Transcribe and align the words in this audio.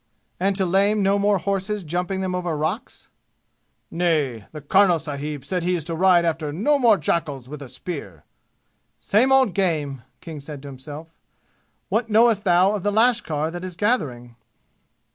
"And 0.39 0.55
to 0.55 0.65
lame 0.65 1.03
no 1.03 1.19
more 1.19 1.37
horses 1.37 1.83
jumping 1.83 2.21
them 2.21 2.33
over 2.33 2.57
rocks!" 2.57 3.09
"Nay, 3.91 4.47
the 4.51 4.59
karnal 4.59 4.97
sahib 4.97 5.45
said 5.45 5.63
he 5.63 5.75
is 5.75 5.83
to 5.83 5.93
ride 5.95 6.25
after 6.25 6.51
no 6.51 6.79
more 6.79 6.97
jackals 6.97 7.47
with 7.47 7.61
a 7.61 7.69
spear!" 7.69 8.23
"Same 8.99 9.31
old 9.31 9.53
game!" 9.53 10.01
said 10.15 10.21
King 10.21 10.39
to 10.61 10.67
himself. 10.69 11.13
"What 11.89 12.09
knowest 12.09 12.45
thou 12.45 12.71
of 12.71 12.81
the 12.81 12.91
lashkar 12.91 13.51
that 13.51 13.63
is 13.63 13.75
gathering?" 13.75 14.35